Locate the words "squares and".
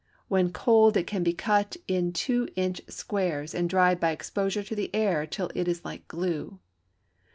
2.87-3.69